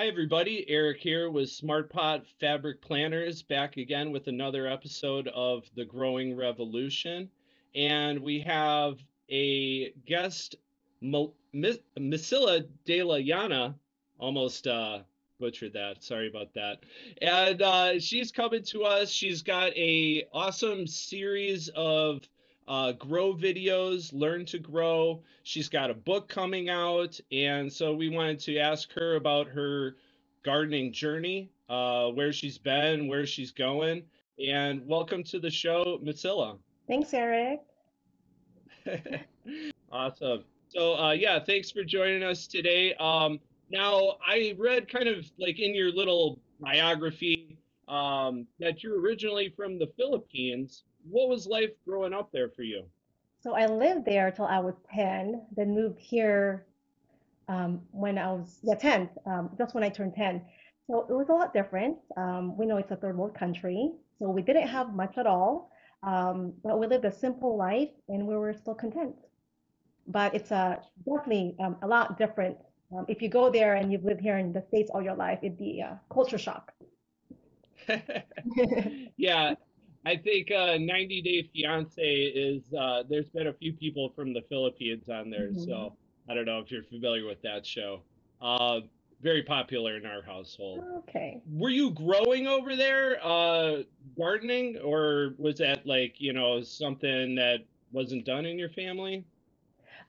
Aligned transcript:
Hi, 0.00 0.06
everybody. 0.06 0.64
Eric 0.66 0.98
here 0.98 1.30
with 1.30 1.50
SmartPot 1.50 2.22
Fabric 2.40 2.80
Planters, 2.80 3.42
back 3.42 3.76
again 3.76 4.10
with 4.12 4.28
another 4.28 4.66
episode 4.66 5.28
of 5.28 5.64
The 5.76 5.84
Growing 5.84 6.34
Revolution. 6.34 7.28
And 7.74 8.18
we 8.18 8.40
have 8.40 8.96
a 9.30 9.90
guest, 10.06 10.54
Mo- 11.02 11.34
Miss- 11.52 11.80
Misilla 11.98 12.60
De 12.86 13.02
La 13.02 13.16
Llana, 13.16 13.74
almost 14.18 14.66
uh, 14.66 15.00
butchered 15.38 15.74
that. 15.74 16.02
Sorry 16.02 16.28
about 16.28 16.54
that. 16.54 16.78
And 17.20 17.60
uh, 17.60 18.00
she's 18.00 18.32
coming 18.32 18.62
to 18.68 18.84
us. 18.84 19.10
She's 19.10 19.42
got 19.42 19.76
a 19.76 20.24
awesome 20.32 20.86
series 20.86 21.68
of 21.76 22.22
uh, 22.70 22.92
grow 22.92 23.34
videos, 23.34 24.12
learn 24.12 24.46
to 24.46 24.58
grow. 24.60 25.20
She's 25.42 25.68
got 25.68 25.90
a 25.90 25.94
book 25.94 26.28
coming 26.28 26.68
out, 26.68 27.18
and 27.32 27.70
so 27.70 27.92
we 27.92 28.08
wanted 28.08 28.38
to 28.40 28.58
ask 28.58 28.92
her 28.92 29.16
about 29.16 29.48
her 29.48 29.96
gardening 30.44 30.92
journey, 30.92 31.50
uh, 31.68 32.10
where 32.10 32.32
she's 32.32 32.58
been, 32.58 33.08
where 33.08 33.26
she's 33.26 33.50
going, 33.50 34.04
and 34.48 34.86
welcome 34.86 35.24
to 35.24 35.40
the 35.40 35.50
show, 35.50 35.98
Misilla. 36.00 36.58
Thanks, 36.86 37.12
Eric. 37.12 37.58
awesome. 39.92 40.44
So 40.68 40.96
uh, 40.96 41.10
yeah, 41.10 41.40
thanks 41.40 41.72
for 41.72 41.82
joining 41.82 42.22
us 42.22 42.46
today. 42.46 42.94
Um, 43.00 43.40
now 43.68 44.18
I 44.24 44.54
read 44.56 44.88
kind 44.88 45.08
of 45.08 45.28
like 45.40 45.58
in 45.58 45.74
your 45.74 45.90
little 45.90 46.38
biography 46.60 47.58
um, 47.90 48.46
that 48.60 48.82
you're 48.82 49.00
originally 49.00 49.52
from 49.56 49.78
the 49.78 49.88
Philippines. 49.96 50.84
What 51.10 51.28
was 51.28 51.46
life 51.46 51.70
growing 51.84 52.14
up 52.14 52.30
there 52.32 52.48
for 52.48 52.62
you? 52.62 52.84
So 53.42 53.54
I 53.54 53.66
lived 53.66 54.04
there 54.04 54.30
till 54.30 54.46
I 54.46 54.60
was 54.60 54.74
10, 54.94 55.42
then 55.56 55.74
moved 55.74 55.98
here 55.98 56.66
um, 57.48 57.80
when 57.90 58.16
I 58.16 58.32
was, 58.32 58.58
yeah, 58.62 58.74
10, 58.74 59.08
um, 59.26 59.50
just 59.58 59.74
when 59.74 59.82
I 59.82 59.88
turned 59.88 60.14
10. 60.14 60.42
So 60.86 61.06
it 61.08 61.12
was 61.12 61.28
a 61.30 61.32
lot 61.32 61.52
different. 61.52 61.96
Um, 62.16 62.56
we 62.56 62.66
know 62.66 62.76
it's 62.76 62.90
a 62.90 62.96
third 62.96 63.16
world 63.16 63.34
country, 63.34 63.92
so 64.18 64.28
we 64.28 64.42
didn't 64.42 64.68
have 64.68 64.94
much 64.94 65.18
at 65.18 65.26
all, 65.26 65.72
um, 66.02 66.52
but 66.62 66.78
we 66.78 66.86
lived 66.86 67.04
a 67.04 67.12
simple 67.12 67.56
life 67.56 67.90
and 68.08 68.26
we 68.26 68.36
were 68.36 68.52
still 68.52 68.74
content. 68.74 69.14
But 70.06 70.34
it's 70.34 70.52
uh, 70.52 70.76
definitely 71.04 71.56
um, 71.60 71.76
a 71.82 71.86
lot 71.86 72.18
different. 72.18 72.56
Um, 72.96 73.06
if 73.08 73.22
you 73.22 73.28
go 73.28 73.50
there 73.50 73.74
and 73.74 73.90
you've 73.90 74.04
lived 74.04 74.20
here 74.20 74.38
in 74.38 74.52
the 74.52 74.62
States 74.68 74.90
all 74.92 75.02
your 75.02 75.14
life, 75.14 75.38
it'd 75.42 75.58
be 75.58 75.80
a 75.80 75.98
culture 76.12 76.38
shock. 76.38 76.72
yeah, 79.16 79.54
I 80.06 80.16
think 80.16 80.50
uh, 80.50 80.78
90 80.78 81.22
Day 81.22 81.50
Fiance 81.52 82.02
is 82.02 82.72
uh, 82.74 83.02
there's 83.08 83.30
been 83.30 83.48
a 83.48 83.52
few 83.54 83.72
people 83.74 84.12
from 84.14 84.32
the 84.32 84.42
Philippines 84.48 85.08
on 85.08 85.30
there, 85.30 85.52
hmm 85.52 85.54
so 85.54 85.96
I 86.28 86.34
don't 86.34 86.46
know 86.46 86.60
if 86.60 86.70
you're 86.70 86.84
familiar 86.84 87.26
with 87.26 87.42
that 87.42 87.66
show. 87.66 88.02
Uh, 88.40 88.80
very 89.20 89.42
popular 89.42 89.96
in 89.96 90.06
our 90.06 90.22
household. 90.22 90.84
Okay. 90.98 91.42
Were 91.46 91.70
you 91.70 91.90
growing 91.90 92.46
over 92.46 92.76
there, 92.76 93.18
uh, 93.22 93.82
gardening, 94.16 94.78
or 94.78 95.34
was 95.38 95.58
that 95.58 95.86
like, 95.86 96.14
you 96.18 96.32
know, 96.32 96.62
something 96.62 97.34
that 97.36 97.60
wasn't 97.92 98.24
done 98.24 98.46
in 98.46 98.58
your 98.58 98.70
family? 98.70 99.24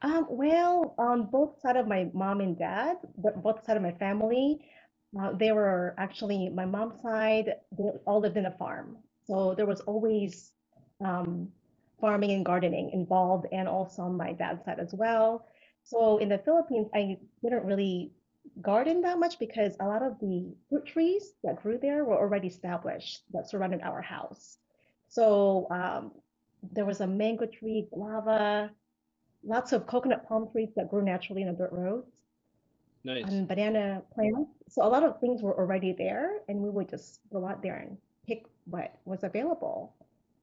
Um, 0.01 0.25
well, 0.29 0.95
on 0.97 1.25
both 1.25 1.59
side 1.59 1.75
of 1.77 1.87
my 1.87 2.09
mom 2.13 2.41
and 2.41 2.57
dad, 2.57 2.97
but 3.17 3.41
both 3.41 3.63
side 3.65 3.77
of 3.77 3.83
my 3.83 3.91
family, 3.93 4.59
uh, 5.19 5.31
they 5.33 5.51
were 5.51 5.93
actually 5.97 6.49
my 6.49 6.65
mom's 6.65 7.01
side, 7.01 7.55
they 7.77 7.83
all 8.05 8.19
lived 8.19 8.37
in 8.37 8.45
a 8.45 8.51
farm. 8.51 8.97
So 9.27 9.53
there 9.55 9.65
was 9.65 9.81
always 9.81 10.51
um, 11.03 11.49
farming 11.99 12.31
and 12.31 12.45
gardening 12.45 12.91
involved, 12.91 13.47
and 13.51 13.67
also 13.67 14.03
on 14.03 14.17
my 14.17 14.33
dad's 14.33 14.63
side 14.65 14.79
as 14.79 14.93
well. 14.93 15.45
So 15.83 16.17
in 16.17 16.29
the 16.29 16.37
Philippines, 16.39 16.87
I 16.93 17.17
didn't 17.43 17.65
really 17.65 18.11
garden 18.61 19.01
that 19.01 19.19
much 19.19 19.39
because 19.39 19.75
a 19.79 19.85
lot 19.85 20.01
of 20.03 20.19
the 20.19 20.53
fruit 20.69 20.85
trees 20.85 21.33
that 21.43 21.61
grew 21.61 21.77
there 21.77 22.05
were 22.05 22.17
already 22.17 22.47
established 22.47 23.21
that 23.33 23.49
surrounded 23.49 23.81
our 23.81 24.01
house. 24.01 24.57
So 25.07 25.67
um, 25.69 26.11
there 26.71 26.85
was 26.85 27.01
a 27.01 27.07
mango 27.07 27.45
tree, 27.45 27.87
guava, 27.93 28.71
lots 29.43 29.73
of 29.73 29.87
coconut 29.87 30.27
palm 30.27 30.49
trees 30.51 30.69
that 30.75 30.89
grew 30.89 31.03
naturally 31.03 31.41
in 31.41 31.47
the 31.47 31.53
dirt 31.53 31.71
roads, 31.71 32.07
Nice. 33.03 33.25
and 33.27 33.47
banana 33.47 34.03
plants. 34.13 34.51
So 34.69 34.83
a 34.83 34.89
lot 34.89 35.03
of 35.03 35.19
things 35.19 35.41
were 35.41 35.57
already 35.57 35.93
there, 35.93 36.39
and 36.47 36.59
we 36.59 36.69
would 36.69 36.89
just 36.89 37.19
go 37.31 37.45
out 37.47 37.61
there 37.63 37.77
and 37.77 37.97
pick 38.27 38.45
what 38.65 38.95
was 39.05 39.23
available. 39.23 39.93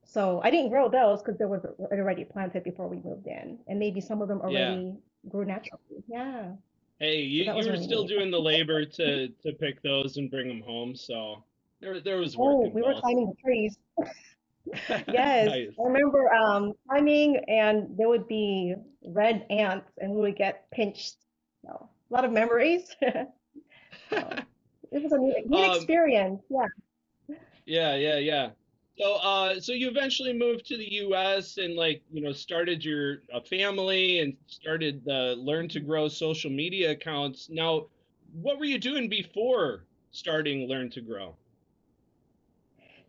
So 0.04 0.41
I 0.42 0.50
didn't 0.50 0.70
grow 0.70 0.88
those 0.88 1.22
because 1.22 1.38
they 1.38 1.44
were 1.44 1.62
already 1.92 2.24
planted 2.24 2.64
before 2.64 2.88
we 2.88 2.97
moved 2.97 3.26
in, 3.26 3.58
and 3.68 3.78
maybe 3.78 4.00
some 4.00 4.22
of 4.22 4.28
them 4.28 4.41
Yeah. 4.48 4.48
already 4.48 4.97
grew 5.28 5.44
naturally. 5.44 6.02
Yeah, 6.08 6.52
Hey, 6.98 7.20
you, 7.22 7.44
that 7.44 7.56
you 7.58 7.70
were 7.70 7.76
still 7.76 8.02
neat. 8.02 8.08
doing 8.16 8.30
the 8.30 8.41
labor 8.52 8.84
to 8.84 9.28
to 9.28 9.52
pick 9.52 9.82
those 9.82 10.16
and 10.16 10.30
bring 10.30 10.48
them 10.48 10.60
home, 10.62 10.97
so 10.97 11.44
there 11.80 12.00
there 12.00 12.18
was 12.18 12.36
work 12.36 12.56
Oh, 12.58 12.70
we 12.74 12.82
were 12.82 12.94
climbing 13.00 13.26
the 13.26 13.36
trees. 13.42 13.78
Yes, 15.08 15.47
Nice. 15.47 15.70
I 15.80 15.82
remember 15.82 16.30
um, 16.34 16.72
climbing, 16.86 17.36
and 17.48 17.97
there 17.97 18.08
would 18.08 18.28
be 18.28 18.74
red 19.02 19.47
ants, 19.48 19.91
and 19.98 20.12
we 20.12 20.20
would 20.20 20.36
get 20.36 20.70
pinched. 20.70 21.16
So 21.64 21.88
a 22.10 22.14
lot 22.14 22.24
of 22.24 22.32
memories. 22.32 22.94
So 23.00 23.06
it 24.92 25.02
was 25.02 25.12
a 25.12 25.19
neat, 25.19 25.48
neat 25.48 25.64
Um, 25.64 25.74
experience. 25.74 26.42
Yeah. 26.50 26.66
yeah, 27.66 27.94
yeah, 27.96 28.19
yeah. 28.19 28.50
So, 28.98 29.14
uh, 29.16 29.60
so 29.60 29.72
you 29.72 29.88
eventually 29.88 30.32
moved 30.32 30.66
to 30.66 30.76
the 30.76 30.92
U.S. 31.04 31.58
and 31.58 31.74
like, 31.76 32.02
you 32.12 32.20
know, 32.22 32.32
started 32.32 32.84
your 32.84 33.22
a 33.32 33.41
family 33.41 34.20
and 34.20 34.36
started 34.47 35.04
the 35.04 35.34
Learn 35.38 35.68
to 35.68 35.80
Grow 35.80 36.08
social 36.08 36.50
media 36.50 36.92
accounts. 36.92 37.48
Now, 37.50 37.86
what 38.32 38.58
were 38.58 38.64
you 38.64 38.78
doing 38.78 39.08
before 39.08 39.84
starting 40.10 40.68
Learn 40.68 40.91
to 40.91 41.00
Grow? 41.00 41.36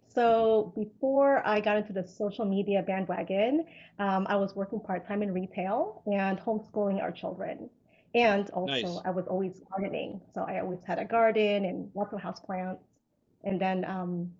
So 0.07 0.73
before 0.75 1.45
I 1.45 1.59
got 1.59 1.77
into 1.77 1.93
the 1.93 2.03
social 2.03 2.45
media 2.45 2.81
bandwagon, 2.81 3.65
um, 3.99 4.25
I 4.29 4.35
was 4.35 4.55
working 4.55 4.79
part-time 4.79 5.21
in 5.23 5.33
retail 5.33 6.01
and 6.05 6.39
homeschooling 6.39 7.01
our 7.01 7.11
children. 7.11 7.69
And 8.15 8.49
also, 8.51 8.71
Nice. 8.71 9.01
I 9.05 9.11
was 9.11 9.27
always 9.27 9.61
gardening. 9.69 10.21
So 10.33 10.41
I 10.41 10.59
always 10.59 10.79
had 10.85 10.97
a 10.97 11.05
garden 11.05 11.65
and 11.65 11.91
lots 11.93 12.13
of 12.13 12.21
house 12.21 12.39
plants. 12.39 12.83
And 13.43 13.61
then 13.61 13.85
um, 13.85 14.31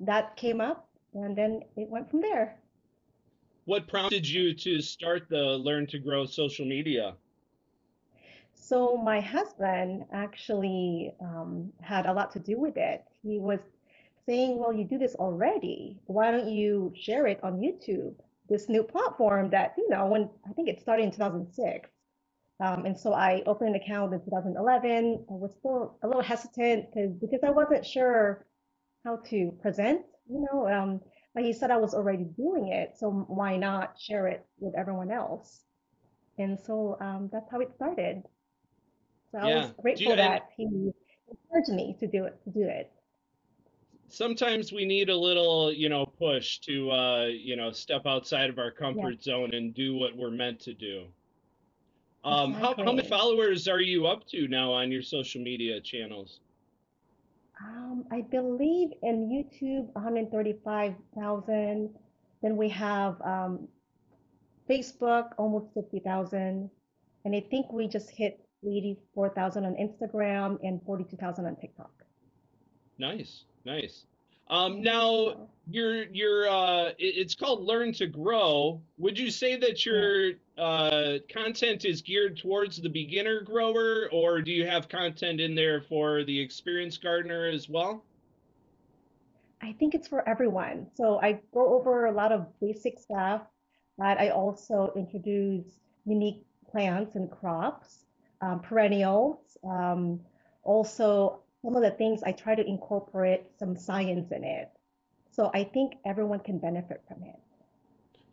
that 0.00 0.36
came 0.36 0.60
up, 0.60 0.88
and 1.14 1.36
then 1.36 1.62
it 1.76 1.88
went 1.88 2.10
from 2.10 2.20
there. 2.20 2.56
What 3.64 3.88
prompted 3.88 4.28
you 4.28 4.54
to 4.54 4.80
start 4.80 5.28
the 5.28 5.42
Learn 5.42 5.86
to 5.88 5.98
Grow 5.98 6.24
social 6.24 6.64
media? 6.64 7.14
So 8.54 8.96
my 8.96 9.20
husband 9.20 10.04
actually 10.12 11.12
um, 11.20 11.72
had 11.80 12.06
a 12.06 12.12
lot 12.12 12.30
to 12.32 12.38
do 12.38 12.58
with 12.58 12.76
it. 12.76 13.04
He 13.22 13.38
was 13.38 13.60
saying, 14.24 14.58
"Well, 14.58 14.72
you 14.72 14.84
do 14.84 14.98
this 14.98 15.14
already. 15.16 15.98
Why 16.06 16.30
don't 16.30 16.48
you 16.48 16.92
share 16.96 17.26
it 17.26 17.40
on 17.42 17.60
YouTube? 17.60 18.14
This 18.48 18.68
new 18.68 18.82
platform 18.82 19.50
that, 19.50 19.74
you 19.76 19.88
know, 19.88 20.06
when 20.06 20.30
I 20.48 20.52
think 20.52 20.68
it 20.68 20.80
started 20.80 21.02
in 21.04 21.10
2006." 21.10 21.90
Um, 22.60 22.86
and 22.86 22.98
so 22.98 23.12
I 23.12 23.42
opened 23.46 23.70
an 23.74 23.80
account 23.82 24.14
in 24.14 24.20
2011. 24.20 25.26
I 25.28 25.32
was 25.34 25.54
still 25.58 25.98
a 26.02 26.06
little 26.06 26.22
hesitant 26.22 26.86
because 26.92 27.12
because 27.20 27.40
I 27.44 27.50
wasn't 27.50 27.84
sure 27.84 28.46
how 29.04 29.16
to 29.26 29.52
present, 29.60 30.02
you 30.28 30.46
know. 30.50 30.68
Um, 30.68 31.00
but 31.34 31.44
he 31.44 31.52
said 31.52 31.70
I 31.70 31.76
was 31.76 31.94
already 31.94 32.24
doing 32.24 32.68
it, 32.68 32.96
so 32.96 33.10
why 33.28 33.56
not 33.58 33.98
share 33.98 34.26
it 34.28 34.46
with 34.58 34.74
everyone 34.76 35.10
else? 35.10 35.64
And 36.38 36.58
so 36.58 36.96
um, 37.00 37.28
that's 37.32 37.50
how 37.50 37.60
it 37.60 37.74
started. 37.76 38.22
So 39.32 39.38
I 39.38 39.46
was 39.48 39.66
Yeah. 39.66 39.72
You 39.94 40.06
grateful 40.06 40.12
and 40.12 40.18
that 40.18 40.48
he 40.56 40.64
encouraged 41.28 41.70
me 41.70 41.96
to 42.00 42.06
do 42.06 42.24
it, 42.24 42.42
to 42.44 42.50
do 42.50 42.62
it. 42.68 42.90
sometimes 44.08 44.72
we 44.72 44.84
need 44.84 45.08
a 45.08 45.16
little, 45.16 45.72
you 45.72 45.88
know, 45.88 46.06
push 46.06 46.58
to 46.60 46.90
uh, 46.90 47.24
you 47.26 47.56
know, 47.56 47.70
step 47.72 48.02
outside 48.06 48.50
of 48.50 48.58
our 48.58 48.70
Yeah, 48.90 49.10
comfort 49.10 49.22
zone 49.22 49.54
and 49.54 49.74
do 49.74 49.94
what 49.96 50.16
we're 50.16 50.30
meant 50.30 50.60
to 50.60 50.74
do. 50.74 51.06
Um, 52.26 52.52
how 52.54 52.74
how 52.74 52.92
many 52.92 53.08
followers 53.08 53.68
are 53.68 53.80
you 53.80 54.08
up 54.08 54.26
to 54.30 54.48
now 54.48 54.72
on 54.72 54.90
your 54.90 55.02
social 55.02 55.40
media 55.40 55.80
channels? 55.80 56.40
Um, 57.62 58.04
I 58.10 58.22
believe 58.22 58.88
in 59.02 59.30
YouTube, 59.30 59.94
135,000. 59.94 61.94
Then 62.42 62.56
we 62.56 62.68
have 62.70 63.22
um, 63.22 63.68
Facebook, 64.68 65.28
almost 65.38 65.72
50,000. 65.74 66.68
And 67.24 67.36
I 67.36 67.40
think 67.40 67.72
we 67.72 67.86
just 67.86 68.10
hit 68.10 68.40
84,000 68.66 69.64
on 69.64 69.74
Instagram 69.74 70.58
and 70.62 70.82
42,000 70.84 71.46
on 71.46 71.54
TikTok. 71.56 71.92
Nice, 72.98 73.44
nice. 73.64 74.06
Um, 74.48 74.82
now 74.82 75.06
so 75.06 75.48
your 75.68 76.04
your 76.04 76.48
uh, 76.48 76.90
it's 76.98 77.34
called 77.34 77.64
Learn 77.64 77.92
to 77.94 78.06
Grow. 78.06 78.80
Would 78.98 79.18
you 79.18 79.30
say 79.30 79.56
that 79.56 79.84
your 79.84 80.32
uh, 80.56 81.18
content 81.32 81.84
is 81.84 82.02
geared 82.02 82.38
towards 82.38 82.80
the 82.80 82.88
beginner 82.88 83.40
grower, 83.40 84.08
or 84.12 84.40
do 84.42 84.52
you 84.52 84.66
have 84.66 84.88
content 84.88 85.40
in 85.40 85.54
there 85.54 85.80
for 85.80 86.24
the 86.24 86.38
experienced 86.38 87.02
gardener 87.02 87.46
as 87.46 87.68
well? 87.68 88.04
I 89.60 89.72
think 89.72 89.94
it's 89.94 90.06
for 90.06 90.26
everyone. 90.28 90.86
So 90.94 91.20
I 91.20 91.40
go 91.52 91.74
over 91.74 92.06
a 92.06 92.12
lot 92.12 92.30
of 92.30 92.46
basic 92.60 92.98
stuff, 92.98 93.42
but 93.98 94.20
I 94.20 94.28
also 94.28 94.92
introduce 94.94 95.64
unique 96.04 96.44
plants 96.70 97.16
and 97.16 97.30
crops, 97.30 98.04
um, 98.40 98.60
perennials. 98.60 99.38
Um, 99.64 100.20
also, 100.62 101.40
some 101.66 101.74
of 101.74 101.82
the 101.82 101.90
things 101.90 102.22
I 102.22 102.30
try 102.30 102.54
to 102.54 102.64
incorporate 102.64 103.42
some 103.58 103.76
science 103.76 104.30
in 104.30 104.44
it. 104.44 104.70
So 105.32 105.50
I 105.52 105.64
think 105.64 105.94
everyone 106.06 106.38
can 106.38 106.58
benefit 106.58 107.02
from 107.08 107.24
it. 107.24 107.34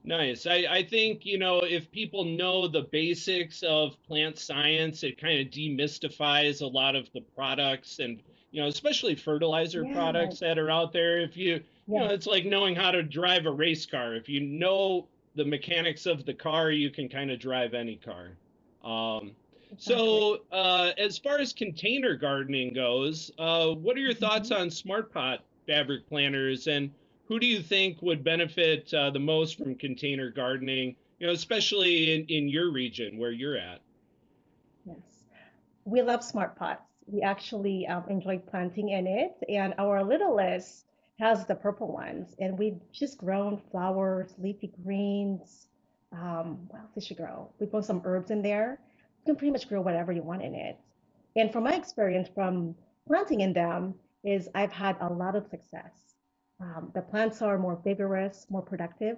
Nice. 0.03 0.45
I, 0.45 0.65
I 0.69 0.83
think, 0.83 1.25
you 1.25 1.39
know, 1.39 1.61
if 1.61 1.89
people 1.89 2.25
know 2.25 2.67
the 2.67 2.83
basics 2.91 3.63
of 3.63 3.95
plant 4.03 4.37
science, 4.37 5.01
it 5.01 5.19
kind 5.19 5.39
of 5.39 5.51
demystifies 5.51 6.61
a 6.61 6.67
lot 6.67 6.95
of 6.95 7.11
the 7.13 7.21
products 7.21 7.97
and, 7.97 8.21
you 8.51 8.61
know, 8.61 8.67
especially 8.67 9.15
fertilizer 9.15 9.83
Yeah, 9.83 9.93
products 9.95 10.39
that 10.41 10.59
are 10.59 10.69
out 10.69 10.93
there. 10.93 11.19
If 11.19 11.35
you, 11.35 11.63
you 11.87 11.99
know, 11.99 12.09
it's 12.09 12.27
like 12.27 12.45
knowing 12.45 12.75
how 12.75 12.91
to 12.91 13.01
drive 13.01 13.47
a 13.47 13.51
race 13.51 13.87
car. 13.87 14.13
If 14.13 14.29
you 14.29 14.41
know 14.41 15.07
the 15.33 15.45
mechanics 15.45 16.05
of 16.05 16.23
the 16.23 16.35
car, 16.35 16.69
you 16.69 16.91
can 16.91 17.09
kind 17.09 17.31
of 17.31 17.39
drive 17.39 17.73
any 17.73 17.95
car. 17.95 18.37
Um. 18.85 19.31
So, 19.77 20.39
uh, 20.51 20.91
as 20.97 21.17
far 21.17 21.39
as 21.39 21.53
container 21.53 22.15
gardening 22.15 22.73
goes, 22.73 23.31
uh, 23.37 23.69
what 23.69 23.95
are 23.97 24.01
your 24.01 24.13
thoughts 24.13 24.49
Mhm. 24.49 24.59
on 24.59 24.69
smart 24.71 25.11
pot 25.11 25.43
fabric 25.67 26.07
planters, 26.07 26.67
and 26.67 26.91
who 27.25 27.39
do 27.39 27.47
you 27.47 27.61
think 27.61 28.01
would 28.01 28.23
benefit 28.23 28.93
uh, 28.93 29.09
the 29.09 29.19
most 29.19 29.57
from 29.57 29.75
container 29.75 30.29
gardening? 30.29 30.95
You 31.19 31.27
know, 31.27 31.33
especially 31.33 32.13
in, 32.13 32.25
in 32.27 32.49
your 32.49 32.71
region 32.71 33.17
where 33.17 33.31
you're 33.31 33.57
at. 33.57 33.81
Yes. 34.85 34.97
We 35.85 36.01
love 36.01 36.23
smart 36.23 36.55
pots. 36.55 36.81
We 37.07 37.21
actually 37.21 37.87
um, 37.87 38.03
enjoy 38.09 38.39
planting 38.39 38.89
in 38.89 39.07
it, 39.07 39.35
and 39.49 39.73
our 39.77 40.03
littlest 40.03 40.85
has 41.19 41.45
the 41.45 41.55
purple 41.55 41.91
ones, 41.91 42.35
and 42.39 42.57
we've 42.57 42.79
just 42.91 43.17
grown 43.17 43.57
flowers, 43.71 44.33
leafy 44.37 44.73
greens. 44.83 45.67
Um, 46.11 46.67
what 46.69 46.81
else 46.81 46.91
did 46.93 47.03
she 47.03 47.15
grow? 47.15 47.49
We 47.59 47.67
put 47.67 47.85
some 47.85 48.01
herbs 48.05 48.31
in 48.31 48.41
there. 48.41 48.79
You 49.23 49.27
can 49.27 49.37
pretty 49.37 49.51
much 49.51 49.69
grow 49.69 49.79
whatever 49.79 50.11
you 50.11 50.21
want 50.21 50.41
in 50.41 50.53
it. 50.53 50.77
And 51.37 51.51
from 51.51 51.63
my 51.63 51.75
experience 51.75 52.27
from 52.35 52.75
planting 53.07 53.39
in 53.39 53.53
them 53.53 53.95
is 54.25 54.49
I've 54.53 54.73
had 54.73 54.97
a 54.99 55.07
lot 55.07 55.37
of 55.37 55.47
success. 55.47 56.15
Um, 56.59 56.91
the 56.93 57.01
plants 57.01 57.41
are 57.41 57.57
more 57.57 57.79
vigorous, 57.83 58.45
more 58.49 58.61
productive, 58.61 59.17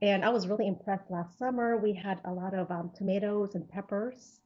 and 0.00 0.24
I 0.24 0.28
was 0.28 0.46
really 0.46 0.68
impressed 0.68 1.10
last 1.10 1.38
summer. 1.38 1.76
We 1.76 1.92
had 1.92 2.20
a 2.24 2.32
lot 2.32 2.54
of 2.54 2.70
um, 2.70 2.90
tomatoes 2.94 3.56
and 3.56 3.68
peppers. 3.68 4.40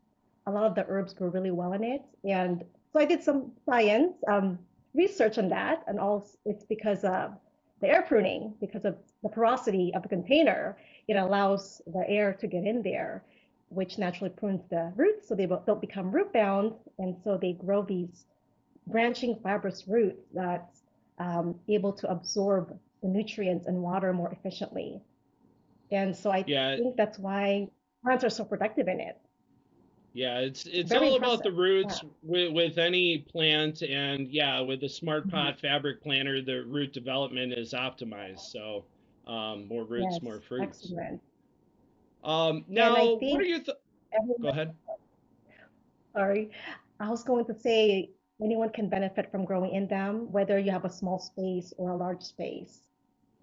A 0.46 0.50
lot 0.50 0.64
of 0.64 0.74
the 0.74 0.86
herbs 0.88 1.12
grew 1.12 1.28
really 1.28 1.50
well 1.50 1.74
in 1.74 1.84
it. 1.84 2.02
And 2.24 2.64
so 2.92 3.00
I 3.00 3.04
did 3.04 3.22
some 3.22 3.52
science 3.66 4.14
um, 4.28 4.58
research 4.94 5.36
on 5.36 5.50
that. 5.50 5.82
And 5.88 6.00
also, 6.00 6.38
it's 6.46 6.64
because 6.64 7.04
of 7.04 7.32
the 7.80 7.88
air 7.88 8.02
pruning, 8.02 8.54
because 8.60 8.86
of 8.86 8.96
the 9.22 9.28
porosity 9.28 9.92
of 9.94 10.02
the 10.02 10.08
container, 10.08 10.78
it 11.08 11.16
allows 11.16 11.82
the 11.86 12.04
air 12.08 12.32
to 12.34 12.46
get 12.46 12.64
in 12.64 12.82
there, 12.82 13.24
which 13.68 13.98
naturally 13.98 14.30
prunes 14.30 14.62
the 14.70 14.92
roots 14.96 15.28
so 15.28 15.34
they 15.34 15.46
don't 15.46 15.80
become 15.80 16.10
root 16.12 16.32
bound. 16.32 16.74
And 16.98 17.16
so 17.24 17.36
they 17.36 17.52
grow 17.52 17.82
these 17.82 18.24
branching 18.86 19.38
fibrous 19.42 19.86
roots 19.88 20.22
that's 20.34 20.82
um, 21.18 21.60
able 21.68 21.92
to 21.94 22.10
absorb 22.10 22.78
the 23.02 23.08
nutrients 23.08 23.66
and 23.66 23.82
water 23.82 24.12
more 24.12 24.30
efficiently. 24.32 25.00
And 25.90 26.16
so 26.16 26.30
I 26.32 26.46
Yeah, 26.46 26.76
think 26.76 26.96
that's 26.96 27.18
why 27.18 27.68
plants 28.02 28.24
are 28.24 28.30
so 28.30 28.44
productive 28.44 28.88
in 28.88 29.00
it. 29.00 29.18
yeah, 30.12 30.38
it's 30.40 30.66
it's 30.66 30.90
Very 30.90 31.08
all 31.08 31.16
about 31.16 31.42
impressive. 31.42 31.44
the 31.44 31.52
Yeah. 31.82 31.90
roots 31.92 32.04
with, 32.22 32.52
with 32.52 32.78
any 32.78 33.18
plant, 33.18 33.82
and 33.82 34.28
yeah, 34.28 34.60
with 34.60 34.80
the 34.80 34.88
smart 34.88 35.28
Mhm. 35.28 35.30
pot 35.30 35.60
fabric 35.60 36.02
planter, 36.02 36.42
the 36.42 36.64
root 36.64 36.92
development 36.92 37.52
is 37.52 37.72
optimized. 37.74 38.50
So, 38.50 38.84
um, 39.26 39.68
more 39.68 39.84
roots, 39.84 40.22
more 40.22 40.40
Yes. 40.40 40.48
fruits. 40.48 40.82
Excellent. 40.84 41.22
Um, 42.26 42.64
now, 42.68 43.14
what 43.14 43.40
are 43.40 43.44
your 43.44 43.60
th- 43.60 43.78
everyone, 44.12 44.42
go 44.42 44.48
ahead. 44.48 44.74
sorry, 46.12 46.50
I 46.98 47.08
was 47.08 47.22
going 47.22 47.44
to 47.46 47.54
say 47.54 48.10
anyone 48.42 48.70
can 48.70 48.88
benefit 48.88 49.30
from 49.30 49.44
growing 49.44 49.72
in 49.72 49.86
them, 49.86 50.30
whether 50.32 50.58
you 50.58 50.72
have 50.72 50.84
a 50.84 50.90
small 50.90 51.20
space 51.20 51.72
or 51.78 51.90
a 51.90 51.96
large 51.96 52.22
space, 52.22 52.80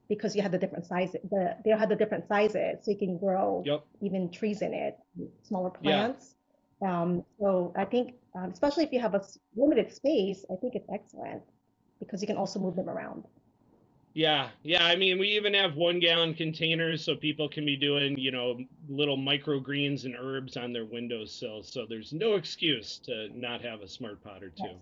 because 0.10 0.36
you 0.36 0.42
have 0.42 0.52
the 0.52 0.58
different 0.58 0.86
sizes. 0.86 1.22
The, 1.32 1.56
they 1.64 1.72
have 1.72 1.88
the 1.88 1.96
different 1.96 2.28
sizes, 2.28 2.84
so 2.84 2.92
you 2.92 2.98
can 2.98 3.18
grow 3.18 3.64
Yep. 3.66 3.86
even 4.02 4.30
trees 4.30 4.62
in 4.62 4.74
it, 4.74 4.98
smaller 5.44 5.72
Yeah. 5.82 6.10
plants. 6.10 6.36
Um, 6.82 7.24
so 7.40 7.72
I 7.78 7.86
think, 7.86 8.16
um, 8.36 8.52
especially 8.52 8.84
if 8.84 8.92
you 8.92 9.00
have 9.00 9.16
a 9.16 9.24
limited 9.56 9.94
space, 9.94 10.44
I 10.52 10.56
think 10.58 10.76
it's 10.76 10.90
excellent 10.94 11.42
because 12.00 12.20
you 12.22 12.28
can 12.28 12.36
also 12.36 12.60
move 12.60 12.76
them 12.76 12.90
around. 12.90 13.24
Yeah, 14.14 14.50
yeah. 14.64 14.86
I 14.86 14.96
mean, 14.96 15.18
we 15.20 15.30
even 15.30 15.54
have 15.56 15.76
one 15.76 16.00
gallon 16.00 16.36
containers 16.36 17.04
so 17.04 17.16
people 17.16 17.50
can 17.50 17.66
be 17.66 17.76
doing, 17.76 18.18
you 18.18 18.32
know, 18.32 18.60
little 18.88 19.18
microgreens 19.18 20.06
and 20.06 20.16
herbs 20.20 20.58
on 20.58 20.72
their 20.74 20.86
windowsills. 20.86 21.70
So 21.72 21.86
there's 21.88 22.14
no 22.14 22.36
excuse 22.36 23.00
to 23.06 23.30
not 23.38 23.62
have 23.62 23.82
a 23.82 23.88
smart 23.88 24.24
pot 24.24 24.44
or 24.44 24.50
two. 24.52 24.64
Yes, 24.66 24.76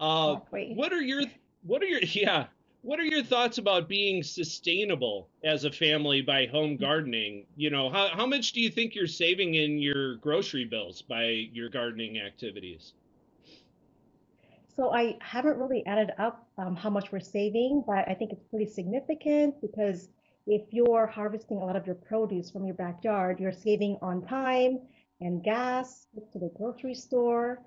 Uh, 0.00 0.36
exactly. 0.38 0.74
what 0.74 0.92
are 0.92 1.00
your, 1.02 1.22
what 1.62 1.82
are 1.82 1.86
your, 1.86 2.00
yeah, 2.02 2.46
what 2.82 3.00
are 3.00 3.04
your 3.04 3.22
thoughts 3.24 3.58
about 3.58 3.88
being 3.88 4.22
sustainable 4.22 5.30
as 5.42 5.64
a 5.64 5.72
family 5.72 6.20
by 6.20 6.46
home 6.46 6.76
gardening? 6.76 7.46
You 7.56 7.70
know, 7.70 7.88
how, 7.90 8.08
how 8.08 8.26
much 8.26 8.52
do 8.52 8.60
you 8.60 8.70
think 8.70 8.94
you're 8.94 9.06
saving 9.06 9.54
in 9.54 9.78
your 9.78 10.16
grocery 10.16 10.66
bills 10.66 11.02
by 11.02 11.24
your 11.52 11.70
gardening 11.70 12.18
activities? 12.18 12.92
So 14.76 14.92
I 14.92 15.16
haven't 15.20 15.56
really 15.56 15.86
added 15.86 16.10
up 16.18 16.48
um, 16.58 16.74
how 16.74 16.90
much 16.90 17.12
we're 17.12 17.20
saving, 17.20 17.84
but 17.86 18.08
I 18.08 18.14
think 18.14 18.32
it's 18.32 18.42
pretty 18.50 18.66
significant 18.66 19.60
because 19.60 20.08
if 20.46 20.62
you're 20.72 21.06
harvesting 21.06 21.58
a 21.58 21.64
lot 21.64 21.76
of 21.76 21.86
your 21.86 21.94
produce 21.94 22.50
from 22.50 22.66
your 22.66 22.74
backyard, 22.74 23.38
you're 23.38 23.52
saving 23.52 23.98
on 24.02 24.26
time 24.26 24.80
and 25.20 25.44
gas 25.44 26.06
to 26.32 26.38
the 26.38 26.50
grocery 26.56 26.94
store. 26.94 27.62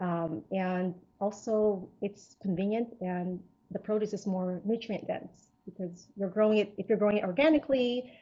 Um, 0.00 0.42
and 0.50 0.94
also, 1.20 1.88
it's 2.02 2.36
convenient 2.42 2.88
and 3.00 3.40
the 3.70 3.78
produce 3.78 4.12
is 4.12 4.26
more 4.26 4.60
nutrient 4.64 5.06
dense 5.06 5.48
because 5.64 6.08
you're 6.16 6.30
growing 6.30 6.58
it, 6.58 6.72
if 6.76 6.88
you're 6.88 6.98
growing 6.98 7.18
it 7.18 7.24
organically. 7.24 8.12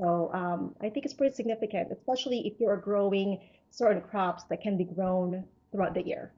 So 0.00 0.30
um, 0.34 0.74
I 0.80 0.88
think 0.90 1.04
it's 1.04 1.14
pretty 1.14 1.34
significant, 1.34 1.92
especially 1.92 2.46
if 2.46 2.58
you're 2.58 2.76
growing 2.76 3.40
certain 3.70 4.02
crops 4.02 4.42
that 4.44 4.62
can 4.62 4.76
be 4.76 4.84
grown 4.84 5.44
throughout 5.70 5.94
the 5.94 6.02
year. 6.02 6.32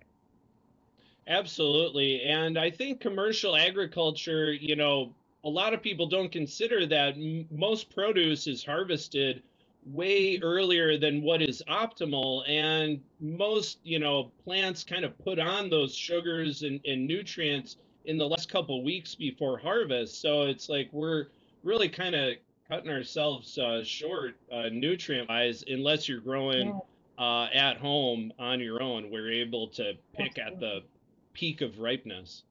Absolutely. 1.29 2.23
And 2.23 2.59
I 2.59 2.71
think 2.71 3.01
commercial 3.01 3.57
agriculture, 3.57 4.53
you 4.53 4.77
know, 4.77 5.15
a 5.45 5.49
lot 5.49 5.75
of 5.75 5.83
people 5.83 6.07
don't 6.07 6.31
consider 6.31 6.87
that 6.87 7.15
most 7.51 7.95
produce 7.95 8.47
is 8.47 8.65
harvested 8.65 9.43
way 9.85 10.39
earlier 10.43 10.99
than 10.99 11.23
what 11.23 11.43
is 11.43 11.63
optimal. 11.69 12.49
And 12.49 13.01
most, 13.21 13.79
you 13.85 13.99
know, 13.99 14.31
plants 14.45 14.85
kind 14.85 15.05
of 15.05 15.17
put 15.19 15.39
on 15.39 15.71
those 15.71 15.95
sugars 15.95 16.63
and, 16.63 16.81
and 16.85 17.07
nutrients 17.07 17.77
in 18.05 18.19
the 18.19 18.27
last 18.27 18.49
couple 18.49 18.83
weeks 18.85 19.15
before 19.15 19.59
harvest. 19.59 20.21
So 20.21 20.43
it's 20.43 20.69
like 20.69 20.89
we're 20.93 21.27
really 21.63 21.89
kind 21.89 22.15
of 22.15 22.35
cutting 22.69 22.91
ourselves 22.91 23.59
uh, 23.59 23.83
short 23.85 24.37
uh, 24.53 24.69
nutrient 24.73 25.29
wise 25.29 25.65
unless 25.69 26.09
you're 26.09 26.21
growing 26.21 26.69
Yeah, 26.69 27.25
uh, 27.25 27.49
at 27.53 27.79
home 27.79 28.33
on 28.39 28.61
your 28.61 28.83
own. 28.83 29.11
We're 29.11 29.31
able 29.31 29.69
to 29.69 29.95
pick 30.17 30.39
at 30.39 30.59
the 30.61 30.67
absolutely. 30.67 30.96
Peak 31.37 31.61
of 31.61 31.79
ripeness. 31.79 32.45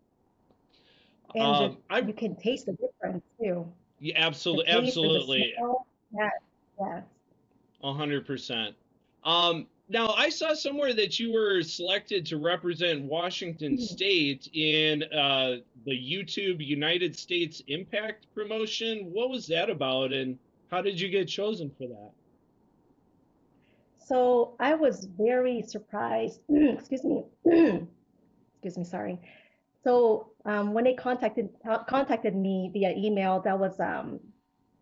And 1.34 1.44
Um, 1.44 1.78
I 1.90 2.00
you 2.00 2.14
can 2.14 2.36
taste 2.36 2.68
the 2.68 2.74
difference 2.74 3.24
too. 3.42 3.68
yeah, 4.00 4.14
absolutely, 4.18 4.68
absolutely, 4.68 5.54
smell. 5.58 5.88
Yes, 6.14 6.32
yes. 6.80 7.04
a 7.84 7.94
hundred 7.94 8.28
percent. 8.28 8.76
Um, 9.24 9.66
now 9.90 10.14
I 10.14 10.30
saw 10.30 10.54
somewhere 10.54 10.94
that 10.94 11.20
you 11.20 11.34
were 11.34 11.64
selected 11.64 12.28
to 12.28 12.38
represent 12.38 13.02
Washington 13.04 13.74
Mhm. 13.76 13.82
State 13.82 14.50
in 14.54 15.02
uh, 15.12 15.58
the 15.86 15.92
YouTube 15.92 16.64
United 16.64 17.16
States 17.18 17.64
Impact 17.68 18.28
promotion. 18.36 19.12
What 19.12 19.32
was 19.32 19.48
that 19.48 19.70
about, 19.72 20.14
and 20.14 20.38
how 20.70 20.82
did 20.82 21.00
you 21.02 21.10
get 21.10 21.28
chosen 21.28 21.72
for 21.72 21.88
that? 21.88 22.12
So 23.98 24.56
I 24.60 24.76
was 24.76 25.06
very 25.06 25.64
surprised. 25.64 26.42
Excuse 26.50 27.04
me. 27.04 27.26
Excuse 28.66 28.80
me, 28.80 28.90
sorry. 28.90 29.20
So 29.84 30.32
um, 30.44 30.74
when 30.74 30.86
they 30.86 30.96
contacted 30.96 31.50
contacted 31.88 32.36
me 32.36 32.72
via 32.74 32.96
email, 32.98 33.40
that 33.42 33.60
was 33.60 33.80
um, 33.80 34.20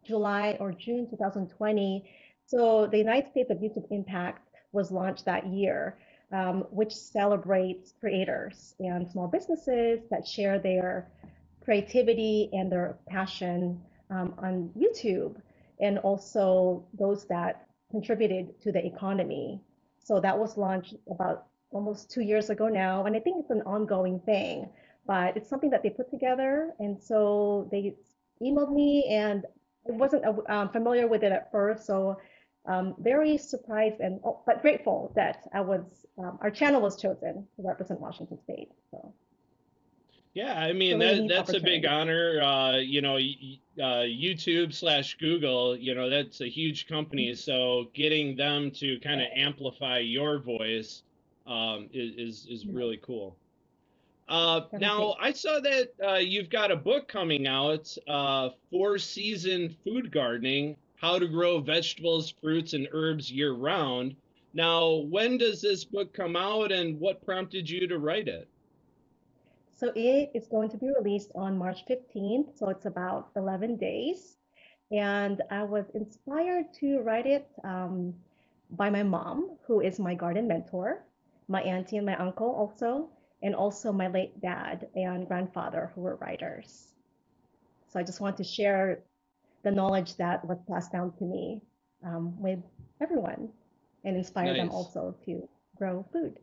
July 0.06 0.56
or 0.62 0.72
June 0.72 1.06
2020. 1.10 2.10
So 2.46 2.88
the 2.88 2.98
United 2.98 3.30
States 3.32 3.52
of 3.52 3.58
YouTube 3.58 3.86
Impact 3.92 4.48
was 4.72 4.90
launched 4.90 5.26
that 5.26 5.46
year, 5.48 5.98
um, 6.32 6.62
which 6.72 6.94
celebrates 6.96 7.94
creators 8.00 8.74
and 8.80 9.06
small 9.12 9.28
businesses 9.28 10.00
that 10.10 10.26
share 10.26 10.60
their 10.60 11.10
creativity 11.62 12.50
and 12.54 12.72
their 12.72 12.96
passion 13.06 13.82
um, 14.10 14.34
on 14.38 14.72
YouTube, 14.78 15.36
and 15.82 15.98
also 16.00 16.86
those 16.94 17.26
that 17.26 17.68
contributed 17.92 18.62
to 18.62 18.72
the 18.72 18.86
economy. 18.86 19.60
So 20.00 20.22
that 20.22 20.40
was 20.40 20.56
launched 20.56 20.96
about 21.12 21.48
almost 21.74 22.12
two 22.12 22.22
years 22.22 22.50
ago 22.50 22.68
now, 22.68 23.06
and 23.06 23.16
I 23.16 23.20
think 23.20 23.38
it's 23.40 23.52
an 23.52 23.62
ongoing 23.64 24.20
thing, 24.20 24.70
but 25.06 25.36
it's 25.36 25.50
something 25.50 25.70
that 25.72 25.84
they 25.84 25.90
put 25.90 26.10
together, 26.10 26.74
and 26.80 27.02
so 27.02 27.68
they 27.72 27.96
emailed 28.42 28.74
me, 28.74 29.06
and 29.10 29.46
I 29.88 29.92
wasn't 29.92 30.24
um, 30.50 30.70
familiar 30.70 31.08
with 31.08 31.24
it 31.24 31.32
at 31.32 31.52
first, 31.52 31.86
so 31.86 32.18
um, 32.66 32.96
very 33.00 33.38
surprised 33.38 34.00
and 34.00 34.20
oh, 34.24 34.40
but 34.46 34.62
grateful 34.62 35.12
that 35.16 35.50
I 35.54 35.62
was 35.62 35.82
um, 36.18 36.38
our 36.42 36.50
channel 36.52 36.82
was 36.82 36.96
chosen 36.96 37.46
to 37.56 37.62
represent 37.62 38.00
Washington 38.00 38.40
State. 38.44 38.70
So. 38.92 39.14
Yeah, 40.34 40.58
I 40.58 40.74
mean 40.74 41.00
Really 41.00 41.28
that 41.28 41.48
that's 41.48 41.54
a 41.54 41.60
big 41.60 41.86
honor. 41.86 42.42
Uh, 42.42 42.78
you 42.78 43.02
know, 43.02 43.18
uh, 43.18 44.06
YouTube 44.08 44.74
slash 44.74 45.16
Google, 45.20 45.76
you 45.78 45.94
know, 45.94 46.10
that's 46.10 46.42
a 46.42 46.50
huge 46.50 46.88
company. 46.88 47.36
So 47.36 47.90
getting 47.94 48.36
them 48.36 48.72
to 48.72 49.00
kind 49.02 49.22
of 49.22 49.28
amplify 49.36 50.00
your 50.00 50.40
voice 50.40 51.04
um, 51.46 51.90
is, 51.94 52.14
is 52.18 52.48
is 52.50 52.66
really 52.66 52.98
cool. 52.98 53.36
Uh, 54.30 54.62
now. 54.74 55.16
I 55.20 55.34
saw 55.34 55.60
that 55.60 55.90
uh, 56.04 56.14
you've 56.16 56.50
got 56.50 56.72
a 56.72 56.76
book 56.76 57.08
coming 57.08 57.46
out, 57.46 57.96
uh, 58.08 58.50
Four 58.72 58.98
Season 58.98 59.76
Food 59.84 60.12
Gardening: 60.12 60.78
How 60.96 61.20
to 61.20 61.28
Grow 61.28 61.60
Vegetables, 61.60 62.34
Fruits, 62.42 62.74
and 62.74 62.88
Herbs 62.92 63.32
Year 63.32 63.54
Round. 63.54 64.16
Now, 64.54 65.06
when 65.10 65.38
does 65.38 65.62
this 65.62 65.84
book 65.84 66.14
come 66.14 66.36
out, 66.36 66.72
and 66.72 67.00
what 67.00 67.26
prompted 67.26 67.70
you 67.70 67.88
to 67.88 67.98
write 67.98 68.28
it? 68.28 68.48
So 69.76 69.92
it 69.96 70.32
is 70.34 70.48
going 70.48 70.70
to 70.70 70.78
be 70.78 70.88
released 70.88 71.32
on 71.36 71.58
March 71.58 71.86
15th, 71.90 72.58
so 72.58 72.70
it's 72.70 72.86
about 72.86 73.30
11 73.36 73.76
days. 73.78 74.38
And 74.92 75.42
I 75.50 75.64
was 75.64 75.90
inspired 75.96 76.72
to 76.80 77.00
write 77.00 77.26
it 77.26 77.48
um, 77.64 78.14
by 78.70 78.90
my 78.90 79.04
mom, 79.04 79.58
who 79.66 79.82
is 79.82 80.00
my 80.00 80.14
garden 80.14 80.48
mentor, 80.48 81.04
my 81.54 81.62
auntie 81.62 81.98
and 81.98 82.06
my 82.06 82.18
uncle 82.18 82.50
also, 82.50 83.08
and 83.44 83.56
also 83.56 83.94
my 83.94 84.08
late 84.08 84.42
dad 84.42 84.88
and 84.96 85.28
grandfather 85.28 85.92
who 85.94 86.02
were 86.02 86.16
writers. 86.16 86.94
So 87.88 88.00
I 88.00 88.04
just 88.04 88.20
want 88.20 88.36
to 88.38 88.44
share 88.44 89.04
the 89.64 89.72
knowledge 89.72 90.18
that 90.18 90.44
was 90.46 90.58
passed 90.68 90.92
down 90.92 91.14
to 91.20 91.24
me 91.24 91.62
um, 92.04 92.34
with 92.42 92.60
everyone 93.02 93.50
and 94.04 94.18
inspire 94.18 94.54
them 94.56 94.72
also 94.72 95.16
to 95.26 95.48
grow 95.78 96.06
food. 96.12 96.40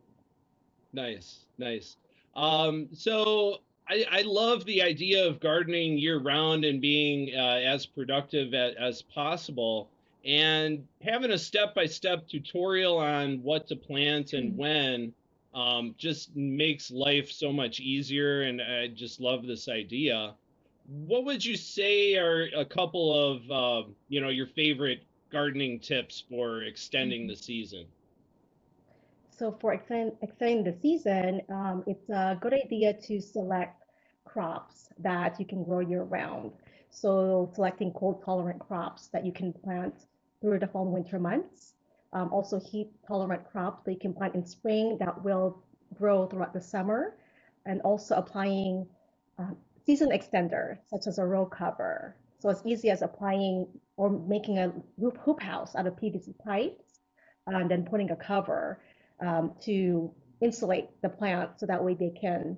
Nice, 0.93 1.45
nice. 1.57 1.97
Um, 2.35 2.87
so 2.93 3.57
I, 3.89 4.05
I 4.09 4.21
love 4.21 4.63
the 4.65 4.81
idea 4.81 5.27
of 5.27 5.41
gardening 5.41 5.97
year 5.97 6.19
round 6.19 6.63
and 6.63 6.79
being 6.79 7.35
uh, 7.35 7.59
as 7.63 7.85
productive 7.85 8.53
as 8.53 9.01
possible. 9.01 9.90
And 10.25 10.87
having 11.01 11.31
a 11.31 11.37
step-by-step 11.37 12.27
tutorial 12.27 12.97
on 12.97 13.41
what 13.43 13.67
to 13.67 13.75
plant 13.75 14.33
and 14.33 14.55
when 14.57 15.13
um, 15.53 15.95
just 15.97 16.35
makes 16.35 16.91
life 16.91 17.31
so 17.31 17.51
much 17.51 17.79
easier. 17.79 18.43
And 18.43 18.61
I 18.61 18.87
just 18.87 19.19
love 19.19 19.45
this 19.47 19.67
idea. 19.67 20.35
What 20.87 21.25
would 21.25 21.43
you 21.43 21.55
say 21.57 22.15
are 22.17 22.49
a 22.55 22.65
couple 22.65 23.13
of 23.13 23.51
uh, 23.51 23.89
you 24.09 24.21
know 24.21 24.29
your 24.29 24.47
favorite 24.47 25.03
gardening 25.31 25.79
tips 25.79 26.23
for 26.29 26.63
extending 26.63 27.25
Mhm. 27.25 27.27
the 27.27 27.35
season? 27.35 27.85
So 29.31 29.51
for 29.59 29.73
extend, 29.73 30.13
extending 30.21 30.63
the 30.63 30.73
season, 30.79 31.41
um, 31.49 31.83
it's 31.87 32.09
a 32.09 32.37
good 32.39 32.53
idea 32.53 32.93
to 32.93 33.21
select 33.21 33.83
crops 34.25 34.89
that 34.99 35.39
you 35.39 35.45
can 35.45 35.63
grow 35.63 35.79
year 35.79 36.03
round. 36.03 36.53
So 36.89 37.49
selecting 37.55 37.91
cold 37.93 38.23
tolerant 38.23 38.59
crops 38.59 39.07
that 39.09 39.25
you 39.25 39.31
can 39.33 39.53
plant 39.53 40.05
through 40.41 40.59
the 40.59 40.67
fall 40.67 40.83
and 40.83 40.93
winter 40.93 41.19
months. 41.19 41.73
Um, 42.13 42.33
also 42.33 42.59
heat 42.59 42.89
tolerant 43.07 43.49
crops 43.49 43.83
that 43.85 43.93
you 43.93 43.99
can 43.99 44.13
plant 44.13 44.35
in 44.35 44.45
spring 44.45 44.97
that 44.99 45.23
will 45.23 45.63
grow 45.93 46.27
throughout 46.27 46.53
the 46.53 46.61
summer. 46.61 47.15
And 47.65 47.81
also 47.81 48.15
applying 48.15 48.87
uh, 49.37 49.51
season 49.85 50.09
extender, 50.09 50.77
such 50.87 51.07
as 51.07 51.19
a 51.19 51.25
row 51.25 51.45
cover. 51.45 52.15
So 52.39 52.49
as 52.49 52.61
easy 52.65 52.89
as 52.89 53.01
applying 53.01 53.67
or 53.97 54.09
making 54.09 54.57
a 54.57 54.73
hoop, 54.99 55.17
hoop 55.19 55.41
house 55.41 55.75
out 55.75 55.85
of 55.85 55.95
PVC 55.95 56.33
pipes 56.43 56.99
and 57.47 57.69
then 57.69 57.85
putting 57.85 58.09
a 58.11 58.15
cover 58.15 58.81
um, 59.19 59.53
to 59.61 60.11
insulate 60.41 60.89
the 61.01 61.09
plant 61.09 61.51
so 61.59 61.65
that 61.67 61.83
way 61.83 61.93
they 61.93 62.09
can 62.09 62.57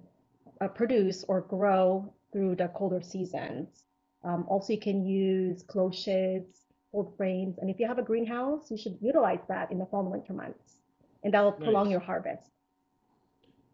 uh, 0.61 0.67
produce 0.69 1.25
or 1.27 1.41
grow 1.41 2.13
through 2.31 2.55
the 2.55 2.69
colder 2.69 3.01
seasons. 3.01 3.83
Um, 4.23 4.45
also, 4.47 4.73
you 4.73 4.79
can 4.79 5.05
use 5.05 5.63
cloches, 5.63 6.45
cold 6.93 7.17
frames, 7.17 7.59
and 7.59 7.71
if 7.71 7.81
you 7.81 7.87
have 7.87 7.99
a 7.99 8.03
greenhouse, 8.03 8.71
you 8.71 8.77
should 8.77 9.01
utilize 9.01 9.45
that 9.49 9.71
in 9.71 9.79
the 9.79 9.87
fall 9.87 10.01
and 10.01 10.11
winter 10.11 10.33
months, 10.33 10.81
and 11.23 11.33
that 11.35 11.41
will 11.41 11.53
prolong 11.53 11.89
Nice. 11.89 11.91
your 11.91 12.01
harvest. 12.01 12.51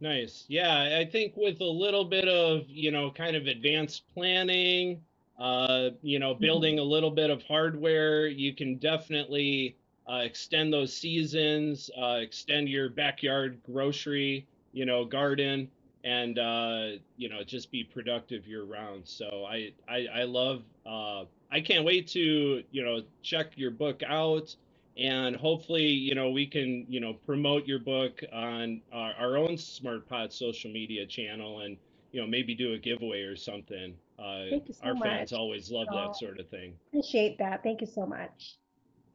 Nice. 0.01 0.45
Yeah, 0.49 0.97
I 0.99 1.05
think 1.05 1.35
with 1.37 1.61
a 1.61 1.65
little 1.65 2.05
bit 2.05 2.27
of, 2.27 2.69
you 2.69 2.91
know, 2.91 3.11
kind 3.11 3.35
of 3.35 3.47
advanced 3.47 4.03
planning, 4.13 5.01
uh, 5.39 5.91
you 6.01 6.19
know, 6.19 6.33
Mhm. 6.39 6.49
building 6.49 6.79
a 6.79 6.83
little 6.83 7.11
bit 7.11 7.29
of 7.29 7.43
hardware, 7.43 8.27
you 8.27 8.53
can 8.55 8.77
definitely 8.77 9.77
uh, 10.09 10.21
extend 10.23 10.73
those 10.73 10.93
seasons, 10.95 11.89
uh, 12.01 12.19
extend 12.21 12.69
your 12.69 12.89
backyard 12.89 13.61
grocery, 13.63 14.47
you 14.73 14.85
know, 14.85 15.05
garden, 15.05 15.69
and 16.03 16.39
uh, 16.39 16.91
you 17.17 17.29
know, 17.29 17.43
just 17.43 17.71
be 17.71 17.83
productive 17.83 18.47
year 18.47 18.63
round. 18.63 19.07
So 19.07 19.45
I 19.49 19.73
I, 19.87 20.07
I 20.13 20.23
love 20.23 20.63
uh, 20.85 21.25
I 21.51 21.61
can't 21.61 21.83
wait 21.83 22.07
to, 22.09 22.63
you 22.71 22.83
know, 22.83 23.01
check 23.23 23.51
your 23.55 23.71
book 23.71 24.03
out 24.05 24.55
and 24.99 25.35
hopefully 25.35 25.87
you 25.87 26.13
know 26.13 26.29
we 26.29 26.45
can 26.45 26.85
you 26.89 26.99
know 26.99 27.13
promote 27.25 27.65
your 27.65 27.79
book 27.79 28.21
on 28.33 28.81
our, 28.91 29.13
our 29.13 29.37
own 29.37 29.55
SmartPot 29.55 30.31
social 30.33 30.69
media 30.71 31.05
channel 31.05 31.61
and 31.61 31.77
you 32.11 32.21
know 32.21 32.27
maybe 32.27 32.53
do 32.53 32.73
a 32.73 32.77
giveaway 32.77 33.21
or 33.21 33.35
something 33.35 33.95
uh, 34.19 34.45
Thank 34.49 34.67
you 34.67 34.73
so 34.73 34.87
our 34.87 34.97
fans 34.97 35.31
always 35.31 35.71
love 35.71 35.87
that 35.93 36.15
sort 36.15 36.39
of 36.39 36.49
thing 36.49 36.73
appreciate 36.89 37.37
that. 37.39 37.63
Thank 37.63 37.81
you 37.81 37.87
so 37.87 38.05
much. 38.05 38.57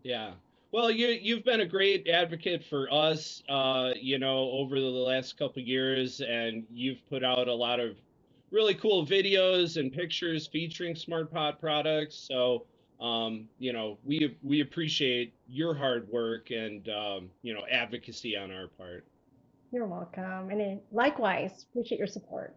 yeah 0.02 0.32
well 0.72 0.90
you 0.90 1.08
you've 1.08 1.44
been 1.44 1.60
a 1.60 1.66
great 1.66 2.08
advocate 2.08 2.64
for 2.64 2.88
us 2.90 3.42
uh, 3.48 3.90
you 4.00 4.18
know 4.18 4.50
over 4.52 4.80
the 4.80 4.86
last 4.86 5.36
couple 5.38 5.60
of 5.60 5.68
years 5.68 6.20
and 6.22 6.64
you've 6.72 7.06
put 7.10 7.22
out 7.22 7.48
a 7.48 7.54
lot 7.54 7.78
of 7.78 7.96
really 8.54 8.74
cool 8.74 9.04
videos 9.04 9.76
and 9.78 9.92
pictures 9.92 10.46
featuring 10.46 10.94
SmartPot 10.94 11.60
products 11.60 12.14
so 12.14 12.64
um, 13.00 13.48
you 13.58 13.72
know 13.72 13.98
we 14.04 14.36
we 14.42 14.60
appreciate 14.60 15.34
your 15.48 15.74
hard 15.74 16.08
work 16.08 16.50
and 16.50 16.88
um, 16.88 17.28
you 17.42 17.52
know 17.52 17.62
advocacy 17.70 18.36
on 18.36 18.50
our 18.52 18.68
part 18.68 19.04
You're 19.72 19.86
welcome. 19.86 20.50
And 20.50 20.80
likewise, 20.92 21.66
appreciate 21.72 21.98
your 21.98 22.06
support. 22.06 22.54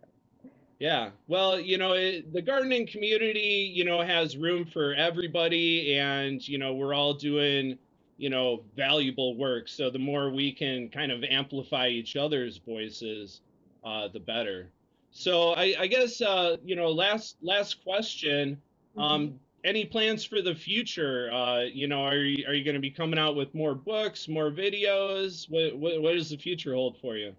Yeah. 0.79 1.09
Well, 1.27 1.59
you 1.59 1.79
know, 1.79 1.93
it, 1.93 2.31
the 2.31 2.43
gardening 2.43 2.85
community, 2.85 3.71
you 3.73 3.83
know, 3.83 4.03
has 4.03 4.37
room 4.37 4.65
for 4.65 4.93
everybody 4.93 5.97
and, 5.97 6.47
you 6.47 6.59
know, 6.59 6.75
we're 6.75 6.93
all 6.93 7.15
doing, 7.15 7.79
you 8.17 8.29
know, 8.29 8.63
valuable 8.75 9.35
work. 9.35 9.67
So 9.67 9.89
the 9.89 9.97
more 9.97 10.29
we 10.29 10.51
can 10.51 10.89
kind 10.89 11.11
of 11.11 11.23
amplify 11.23 11.87
each 11.87 12.15
other's 12.15 12.57
voices, 12.59 13.41
uh, 13.83 14.09
the 14.09 14.19
better. 14.19 14.69
So 15.11 15.53
I, 15.53 15.75
I 15.79 15.87
guess, 15.87 16.21
uh, 16.21 16.57
you 16.63 16.75
know, 16.75 16.89
last 16.91 17.37
last 17.41 17.83
question, 17.83 18.61
Mhm. 18.95 19.01
um, 19.01 19.39
any 19.63 19.83
plans 19.85 20.23
for 20.23 20.41
the 20.41 20.55
future? 20.55 21.29
Uh, 21.31 21.61
you 21.61 21.87
know, 21.87 22.01
are 22.03 22.15
you 22.17 22.45
are 22.47 22.53
you 22.53 22.63
going 22.63 22.75
to 22.75 22.81
be 22.81 22.91
coming 22.91 23.19
out 23.19 23.35
with 23.35 23.53
more 23.53 23.75
books, 23.75 24.27
more 24.27 24.51
videos? 24.51 25.49
What, 25.49 25.77
what 25.77 26.01
what 26.01 26.13
does 26.13 26.29
the 26.29 26.37
future 26.37 26.73
hold 26.73 26.97
for 26.97 27.17
you? 27.17 27.35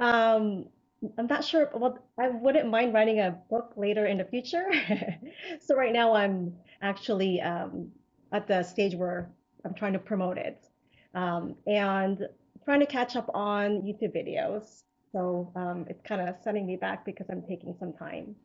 Um, 0.00 0.66
I'm 1.16 1.26
not 1.26 1.44
sure. 1.44 1.70
Well, 1.74 1.98
I 2.18 2.28
wouldn't 2.28 2.68
mind 2.68 2.92
writing 2.92 3.20
a 3.20 3.30
book 3.48 3.72
later 3.76 4.06
in 4.06 4.18
the 4.18 4.24
future. 4.24 4.66
So 5.60 5.74
right 5.74 5.92
now 5.92 6.14
I'm 6.14 6.54
actually 6.82 7.40
um, 7.40 7.90
at 8.32 8.46
the 8.46 8.62
stage 8.62 8.94
where 8.94 9.30
I'm 9.64 9.74
trying 9.74 9.92
to 9.94 9.98
promote 9.98 10.38
it 10.38 10.68
um, 11.14 11.54
and 11.66 12.26
trying 12.64 12.80
to 12.80 12.86
catch 12.86 13.16
up 13.16 13.30
on 13.34 13.82
YouTube 13.82 14.14
videos. 14.14 14.82
So 15.12 15.52
um, 15.56 15.86
it's 15.88 16.02
kind 16.02 16.20
of 16.28 16.36
setting 16.42 16.66
me 16.66 16.76
back 16.76 17.04
because 17.04 17.26
I'm 17.30 17.42
taking 17.42 17.74
some 17.78 17.92
time 17.92 18.36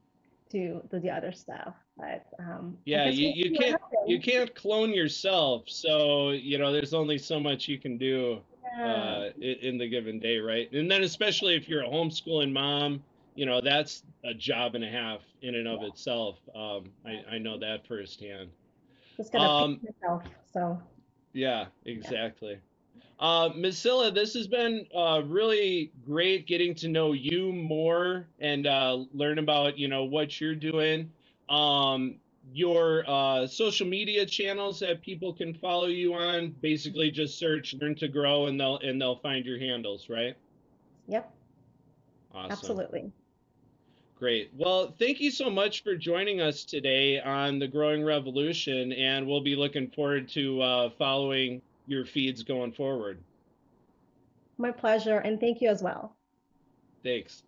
to 0.52 0.82
do 0.92 1.00
the 1.00 1.10
other 1.10 1.32
stuff. 1.32 1.76
But 1.98 2.26
um, 2.40 2.78
Yeah, 2.86 3.08
you, 3.08 3.30
you 3.30 3.58
can't 3.58 3.82
you 4.08 4.20
can't 4.20 4.54
clone 4.56 4.92
yourself, 4.94 5.64
so 5.68 6.32
you 6.32 6.58
know 6.58 6.72
there's 6.72 6.94
only 6.94 7.18
so 7.18 7.40
much 7.40 7.68
you 7.68 7.80
can 7.80 7.98
do 7.98 8.40
Yeah, 8.64 8.90
uh 8.90 9.30
in, 9.42 9.78
the 9.78 9.88
given 9.90 10.20
day, 10.20 10.38
right? 10.38 10.72
And 10.72 10.90
then 10.90 11.04
especially 11.04 11.56
if 11.56 11.68
you're 11.68 11.84
a 11.84 11.88
homeschooling 11.90 12.52
mom, 12.54 13.04
you 13.36 13.46
know 13.46 13.62
that's 13.62 14.04
a 14.24 14.34
job 14.34 14.76
and 14.76 14.84
a 14.84 14.90
half 14.90 15.22
in 15.42 15.56
and 15.56 15.68
of 15.68 15.82
yeah, 15.82 15.88
itself. 15.88 16.38
Um, 16.56 16.92
I 17.06 17.36
I 17.36 17.38
know 17.40 17.58
that 17.60 17.88
firsthand. 17.88 18.50
Just 19.18 19.32
gonna 19.32 19.50
Um, 19.50 19.80
myself. 19.84 20.24
So 20.54 20.80
yeah, 21.34 21.66
yeah, 21.86 21.92
exactly. 21.92 22.60
Uh, 23.20 23.50
Ms. 23.56 23.84
This 24.14 24.34
has 24.34 24.48
been 24.48 24.86
uh, 24.96 25.22
really 25.26 25.92
great 26.06 26.48
getting 26.48 26.76
to 26.76 26.90
know 26.90 27.14
you 27.14 27.54
more 27.54 28.28
and 28.40 28.68
uh, 28.68 29.06
learn 29.14 29.40
about, 29.40 29.78
you 29.78 29.88
know, 29.88 30.04
what 30.04 30.42
you're 30.42 30.56
doing. 30.56 31.12
Um, 31.50 32.16
your 32.54 33.04
uh, 33.08 33.48
social 33.48 33.88
media 33.88 34.26
channels 34.26 34.80
that 34.80 35.02
people 35.02 35.34
can 35.34 35.54
follow 35.54 35.88
you 35.88 36.14
on, 36.14 36.56
basically 36.62 37.10
just 37.10 37.40
search 37.40 37.74
"Learn 37.74 37.96
to 37.96 38.08
Grow" 38.08 38.46
and 38.48 38.60
they'll 38.60 38.78
and 38.80 39.02
they'll 39.02 39.18
find 39.18 39.46
your 39.46 39.60
handles, 39.60 40.10
right? 40.10 40.36
yep, 41.08 41.32
Awesome. 42.34 42.52
absolutely. 42.52 43.12
Great. 44.18 44.52
Well, 44.56 44.94
thank 44.98 45.20
you 45.20 45.30
so 45.30 45.50
much 45.50 45.84
for 45.84 45.96
joining 45.96 46.40
us 46.40 46.64
today 46.64 47.20
on 47.20 47.60
the 47.60 47.68
Growing 47.68 48.04
Revolution, 48.04 48.94
and 48.94 49.28
we'll 49.28 49.42
be 49.42 49.56
looking 49.56 49.90
forward 49.90 50.30
to 50.30 50.62
uh, 50.62 50.90
following 50.98 51.62
your 51.88 52.06
feeds 52.06 52.44
going 52.44 52.72
forward. 52.72 53.20
My 54.58 54.72
pleasure, 54.72 55.18
and 55.18 55.40
thank 55.40 55.62
you 55.62 55.70
as 55.70 55.84
well. 55.84 56.16
Thanks. 57.04 57.44